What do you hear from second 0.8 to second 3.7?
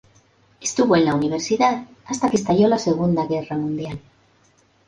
en la universidad hasta que estalló la Segunda Guerra